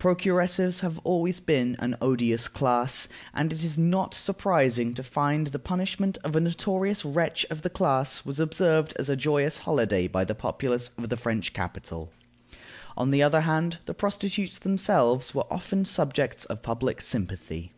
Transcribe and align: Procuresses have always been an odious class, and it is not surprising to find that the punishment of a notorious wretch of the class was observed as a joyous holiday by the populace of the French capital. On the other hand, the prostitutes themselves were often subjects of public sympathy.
Procuresses 0.00 0.80
have 0.80 0.98
always 1.04 1.38
been 1.38 1.76
an 1.78 1.96
odious 2.02 2.48
class, 2.48 3.06
and 3.32 3.52
it 3.52 3.62
is 3.62 3.78
not 3.78 4.14
surprising 4.14 4.94
to 4.94 5.02
find 5.04 5.46
that 5.46 5.50
the 5.52 5.60
punishment 5.60 6.18
of 6.24 6.34
a 6.34 6.40
notorious 6.40 7.04
wretch 7.04 7.46
of 7.50 7.62
the 7.62 7.70
class 7.70 8.24
was 8.26 8.40
observed 8.40 8.94
as 8.98 9.08
a 9.08 9.14
joyous 9.14 9.58
holiday 9.58 10.08
by 10.08 10.24
the 10.24 10.34
populace 10.34 10.90
of 10.98 11.08
the 11.08 11.16
French 11.16 11.52
capital. 11.52 12.10
On 12.96 13.12
the 13.12 13.22
other 13.22 13.42
hand, 13.42 13.78
the 13.84 13.94
prostitutes 13.94 14.58
themselves 14.58 15.36
were 15.36 15.46
often 15.52 15.84
subjects 15.84 16.44
of 16.46 16.64
public 16.64 17.00
sympathy. 17.00 17.70